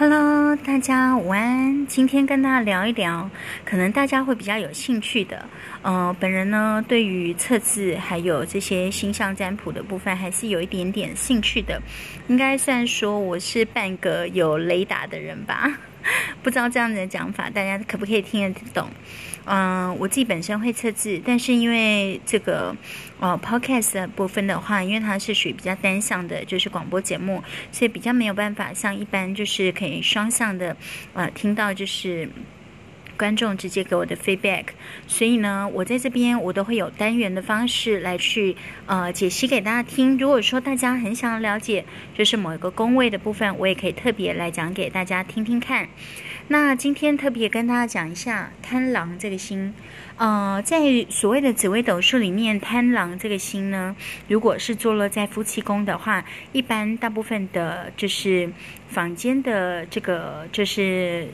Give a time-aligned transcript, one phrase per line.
[0.00, 1.84] Hello，大家午安。
[1.88, 3.28] 今天跟大家聊一聊，
[3.64, 5.44] 可能大家会比较有兴趣的。
[5.82, 11.82] 呃，本人呢，对于测字还有这些星象占卜的部分，还是有一点点兴趣的。
[12.28, 15.68] 应该算说我是半个有雷达的人吧。
[16.44, 18.88] 不知道这样子的讲法，大家可不可以听得懂？
[19.48, 22.76] 嗯，我自己本身会测字，但是因为这个
[23.18, 27.42] 呃 podcast 的部分的话，因为它是属于比较单向的，就是广播节目，
[27.72, 30.76] 所以比较没有办法像一般就是可以双向的
[31.14, 32.28] 呃听到就是。
[33.18, 34.66] 观众直接给我的 feedback，
[35.08, 40.16] 所以呢，我在这边我都会有单元的方式来去呃解析给大家听。
[40.16, 41.84] 如果说大家很想了解
[42.16, 45.88] 就是某一个宫位的部分，我也可以特别来讲给大家听听看。
[46.46, 49.74] 那今天特别跟大家讲一下贪狼这个星，
[50.16, 53.94] 呃，在所谓的紫微斗数里面，贪狼这个星呢，
[54.28, 58.48] 如果是坐落在夫妻宫的话，一般大部分的就是
[58.88, 61.26] 坊间的这个就是。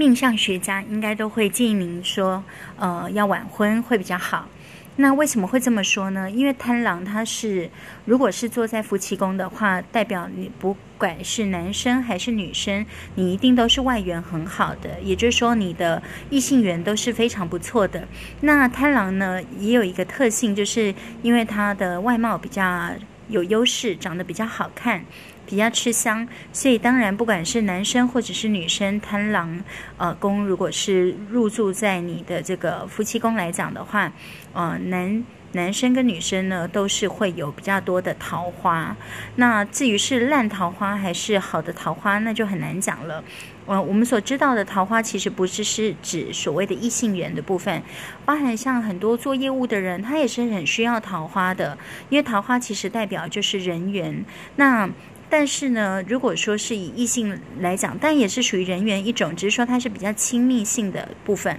[0.00, 2.42] 命相学家应该都会建议您说，
[2.78, 4.48] 呃，要晚婚会比较好。
[4.96, 6.30] 那为什么会这么说呢？
[6.30, 7.68] 因为贪狼他是，
[8.06, 18.08] 如果是坐在夫妻宫的话，代表你不管是男生还是女生，你一定都是外缘很好的，也就是说你的异性缘都是非常不错的。
[18.40, 22.90] 那贪狼呢，也有一个特性，就是因为他的外貌比较
[23.28, 25.04] 有优势，长得比较好看。
[25.50, 29.62] 比较吃香，所以当然不管是男生或者是女生，贪狼
[29.96, 34.12] 呃宫如果是入住在你的这个夫妻宫来讲的话，
[34.52, 38.96] 呃男男生跟女生呢都是会有比较多的桃花。
[39.34, 43.24] 那至于是烂桃花还是好的桃花，那就很难讲了。
[43.66, 47.82] 呃，我们所知道的桃花其实不是是指所谓的异性缘的部分，
[48.24, 51.76] 包含像很多做业务的人，他也是很需要桃花的，
[52.08, 54.24] 因为桃花其实代表就是人缘。
[54.56, 54.88] 那
[55.30, 61.56] 但是呢，如果说是以异性来讲，但也是属于人缘一种，只是说它是比较亲密性的部分。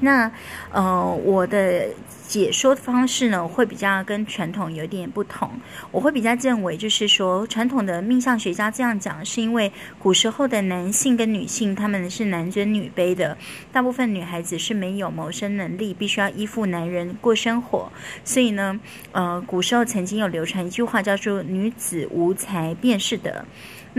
[0.00, 0.30] 那
[0.70, 1.88] 呃，我的。
[2.26, 5.48] 解说的方式呢，会比较跟传统有点不同。
[5.92, 13.38] 我会比较认为，就是说，传统的命相学家这样讲，是因为古时候的男性跟女性他们是男尊女卑的，
[13.72, 17.90] 大部分女孩子是没有谋生能力，必须要依附男人过生活。
[18.24, 18.78] 所以呢，
[19.12, 23.44] 呃，古时候曾经有流传一句话，叫做“女子无才便是德”。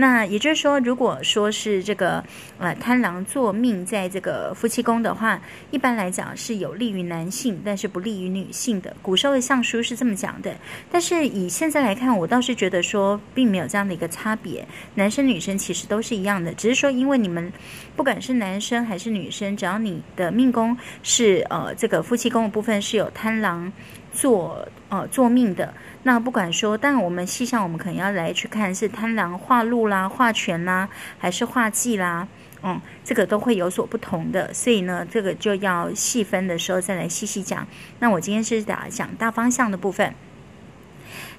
[0.00, 2.22] 那也就是说，如果说是这个
[2.58, 5.40] 呃贪狼坐命在这个夫妻宫的话，
[5.72, 8.94] 一般来讲是有利于男性，但是不利于女性的。
[9.02, 10.54] 古时候的相书是这么讲的。
[10.90, 17.52] 但是以现在来看，我倒是觉得说，并没有这样的一个差别，男生女生其实都是一样的，只是说因为你们
[17.96, 23.72] 不管是男生还是女生，只要你的命宫是呃这个夫妻宫的部分是有贪狼
[24.12, 25.72] 做呃做命的。
[26.04, 32.26] 那不管说，但我们细项我们可能要来去看是贪狼化禄啦、化权啦，还是化忌啦，
[32.62, 37.66] 嗯，这个都会有所不同的，所以呢，这个就要细分的时候再来细细讲。
[38.00, 40.14] 那我今天是打讲大方向的部分，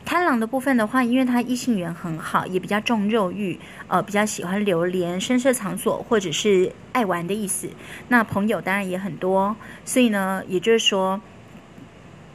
[0.05, 7.69] 贪狼的部分的话，因为他异性缘很好，也比较重肉欲，呃，比较喜欢流连深色场所，或者是爱玩的意思。
[8.07, 9.55] 那朋友当然也很多，
[9.85, 11.21] 所以呢，也就是说。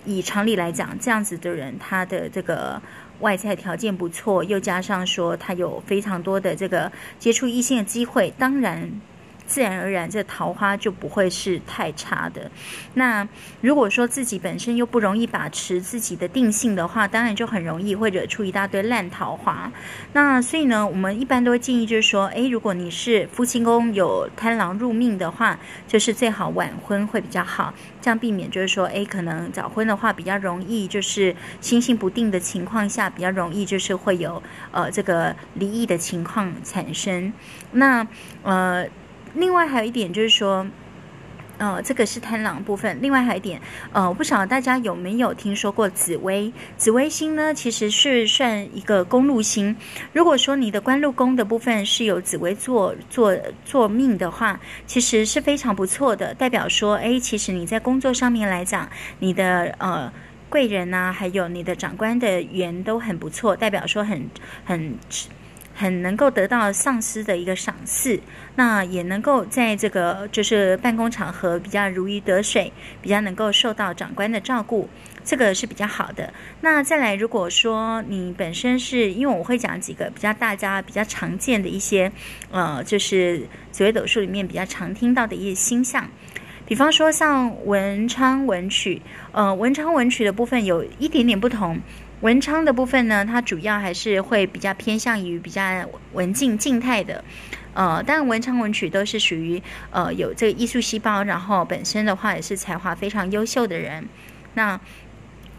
[0.07, 2.79] 以常理来讲，这样子的人，他的这个
[3.21, 8.91] 外在条件不错，又加上说他有非常多的这个接触异性的机会，当然。
[9.47, 12.51] 自然而然，这桃花就不会是太差的。
[12.95, 13.27] 那
[13.61, 19.71] 如果说自己本身又不容易把持自己的定性的话，当然就很容易会惹出一大堆烂桃花。
[20.13, 37.33] 那所以呢，我们一般都会建议，就是说，诶，如果你是夫妻宫有贪狼入命的话，就是最好晚婚会比较好，这样避免就是说，诶，可能早婚的话比较容易，就是心性不定的情况下，比较容易就是会有呃这个离异的情况产生。
[37.73, 38.07] 那
[38.43, 38.87] 呃。
[39.35, 40.67] 另外还有一点就是说，
[41.59, 42.99] 呃，这个是贪狼部分。
[43.01, 43.61] 另外还有一点，
[43.93, 46.53] 呃，不晓得大家有没有听说过紫薇？
[46.77, 49.77] 紫薇星呢，其实是算一个公路星。
[50.13, 56.35] 如果说你的官禄宫的部分是有紫薇做做做命的话，其实是非常不错的。
[56.35, 58.89] 代表说，哎，其实你在工作上面来讲，
[59.21, 60.13] 你的呃
[60.49, 63.55] 贵人呐，还有你的长官的缘都很不错。
[63.55, 64.29] 代表说，很
[64.65, 64.97] 很。
[65.75, 68.21] 很能够得到上司的一个赏识，
[68.55, 72.73] 那也能够在这个就是办公场合比较如鱼得水，
[73.03, 74.89] 比较能够受到长官的照顾，
[75.25, 76.33] 这个是比较好的。
[76.61, 82.11] 那再来，如果说你本身是因为我会讲几个比较大家比较常见的一些，
[82.53, 83.43] 呃，就是
[83.73, 86.09] 紫微斗数里面比较常听到的一些星象，
[86.65, 91.81] 比方说像文昌文曲，呃，文昌文曲的部分有一点点不同。
[92.25, 95.63] 文昌的部分呢，它主要还是会比较偏向于比较
[96.15, 97.23] 文静静态的。
[97.75, 104.09] 呃，当然文昌文曲都是属于呃有这个艺术细胞，然后本身的话也是才华非常优秀的人。
[104.55, 104.81] 那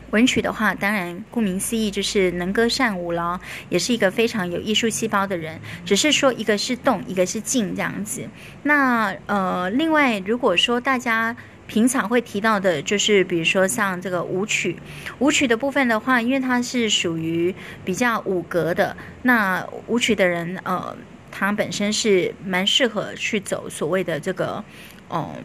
[0.09, 3.39] 文曲的话，当然顾名思义就是能歌善舞了，
[3.69, 5.59] 也是一个非常有艺术细胞的人。
[5.85, 8.27] 只是说一个是动，一个是静这样子。
[8.63, 11.35] 那呃，另外如果说大家
[11.67, 14.75] 平常会提到的，就是比如说像这个舞曲，
[15.19, 17.53] 舞曲的部分的话，因为它是属于
[17.83, 20.95] 比较五格的，那舞曲的人呃。
[21.37, 24.63] 他本身是蛮适合去走所谓的这个，
[25.09, 25.35] 嗯，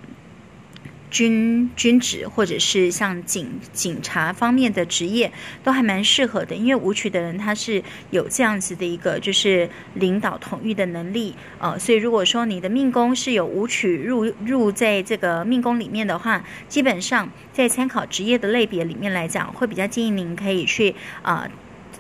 [1.11, 5.31] 军军职或者是像警警察方面的职业，
[5.63, 6.55] 都还蛮适合的。
[6.55, 21.51] 因为舞曲的人他是有这样子的一个就是领导统御的能力，呃，所以如果说你的命宫是有舞曲入入在这个命宫里面的话，基本上在参考职业的类别里面来讲，会比较建议您可以去啊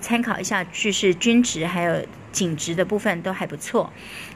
[0.00, 2.06] 参考一下，就是军职还有。
[2.32, 3.92] 景值的部分都还不错，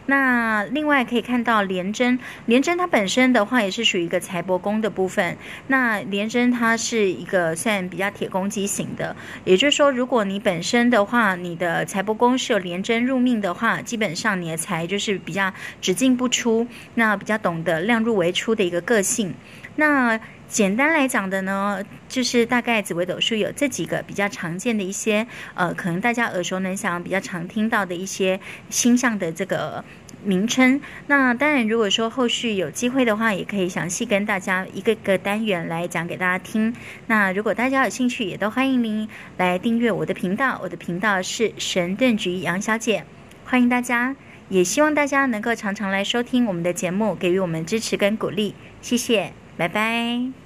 [0.07, 5.37] 那另外可以看到廉贞，廉贞它本身的话也是属于一个财帛宫的部分。
[5.69, 9.15] 那廉贞它是一个算比较铁公鸡型的，
[9.45, 19.35] 也就是说，如果你本身的话，你的财帛宫是有廉贞入命的话，基本上你的财就是比较只进不出，那比较懂得量入为出的一个个性。
[19.77, 20.21] 那
[20.55, 28.39] 简单来讲的呢，就是大概紫微斗数有这几个比较常见的一些，呃，可能大家耳熟能详、比较常听到的一些
[28.71, 29.85] 星象的这个
[30.23, 30.81] 名称。
[31.09, 36.73] 那当然，如果说后续有机会的话，也可以详细跟大家一个个单元来讲给大家听。
[37.09, 39.09] 那如果大家有兴趣，也都欢迎您
[39.39, 40.61] 来订阅我的频道。
[40.63, 43.05] 我的频道是神盾局杨小姐，
[43.45, 44.15] 欢迎大家，
[44.49, 48.55] 也希望大家能够常常来收听我们的节目，给予我们支持跟鼓励。
[48.81, 50.44] 谢谢，拜拜。